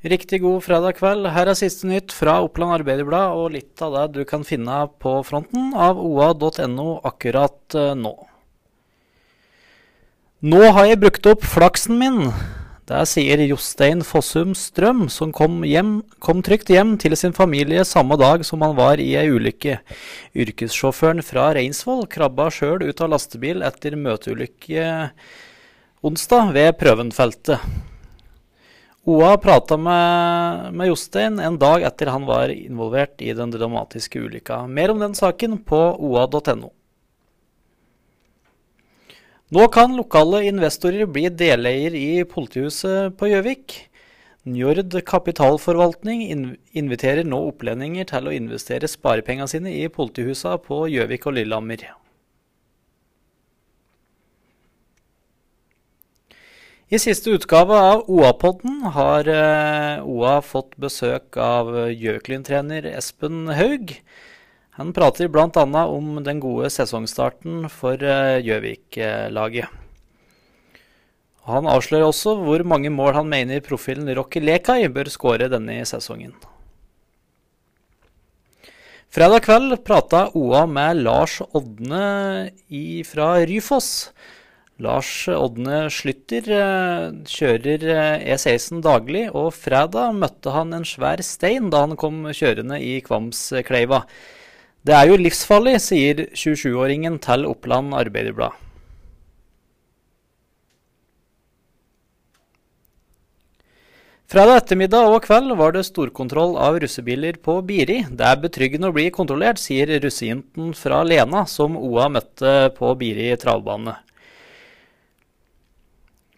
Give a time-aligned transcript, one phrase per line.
[0.00, 1.26] Riktig god fredag kveld.
[1.28, 5.18] Her er siste nytt fra Oppland Arbeiderblad, og litt av det du kan finne på
[5.28, 8.14] fronten av oa.no akkurat eh, nå.
[10.40, 12.30] Nå har jeg brukt opp flaksen min.
[12.88, 18.16] Det sier Jostein Fossum Strøm, som kom, hjem, kom trygt hjem til sin familie samme
[18.16, 19.76] dag som han var i ei ulykke.
[20.32, 24.90] Yrkessjåføren fra Reinsvoll krabba sjøl ut av lastebil etter møteulykke
[26.08, 27.60] onsdag ved Prøvenfeltet.
[29.10, 34.66] OA prata med, med, Jostein en dag etter han var involvert i den dramatiske ulykka.
[34.70, 36.70] Mer om den saken på oa.no.
[39.50, 43.80] Nå kan lokale investorer bli deleier i politihuset på Gjøvik.
[44.46, 46.22] Njord kapitalforvaltning
[46.70, 51.88] inviterer nå opplendinger til å investere sparepengene sine i politihusene på Gjøvik og Lillehammer.
[56.90, 63.92] I siste utgave av OA-podden har uh, OA fått besøk av Gjøklyn-trener Espen Haug.
[64.74, 65.84] Han prater bl.a.
[65.86, 69.70] om den gode sesongstarten for uh, Gjøvik-laget.
[71.46, 76.34] Han avslører også hvor mange mål han mener profilen Rocky Lekai bør skåre denne sesongen.
[79.14, 82.50] Fredag kveld prata OA med Lars Odne
[83.06, 84.10] fra Ryfoss.
[84.80, 87.84] Lars Odne Slytter eh, kjører
[88.24, 92.96] E16 eh, daglig, og fredag møtte han en svær stein da han kom kjørende i
[93.04, 94.06] Kvamskleiva.
[94.80, 98.56] Det er jo livsfarlig, sier 27-åringen til Oppland Arbeiderblad.
[104.30, 108.04] Fredag ettermiddag og kveld var det storkontroll av russebiler på Biri.
[108.06, 113.34] Det er betryggende å bli kontrollert, sier russejenten fra Lena, som OA møtte på Biri
[113.42, 113.96] travbane.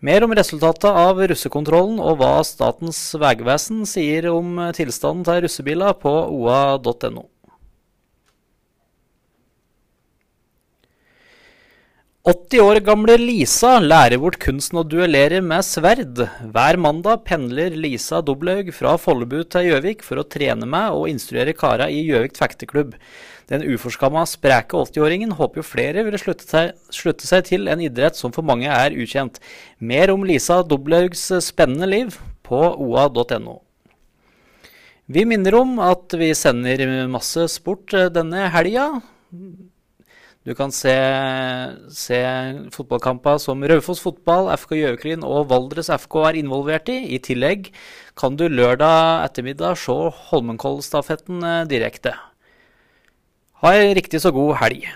[0.02, 6.10] Mer om resultatet av russekontrollen og hva Statens vegvesen sier om tilstanden til russebiler på
[6.40, 7.28] oa.no.
[12.22, 16.20] 80 år gamle Lisa lærer bort kunsten å duellere med sverd.
[16.54, 21.50] Hver mandag pendler Lisa Doblaug fra Follebu til Gjøvik for å trene med og instruere
[21.58, 22.92] kara i Gjøvik fekteklubb.
[23.50, 26.46] Den uforskamma, spreke 80-åringen håper jo flere vil slutte
[27.26, 29.42] seg, til en idrett som for mange er ukjent.
[29.82, 33.56] Mer om Lisa Doblaugs spennende liv på oa.no.
[35.10, 38.92] Vi minner om at vi sender masse sport denne helga.
[40.42, 40.92] Du kan se,
[41.94, 42.18] se
[42.74, 46.98] fotballkamper som Raufoss fotball, FK Gjøviklyn og Valdres FK er involvert i.
[47.14, 47.70] I tillegg
[48.18, 49.94] kan du lørdag ettermiddag se
[50.32, 52.16] Holmenkollstafetten eh, direkte.
[53.62, 54.90] Ha ei riktig så god helg.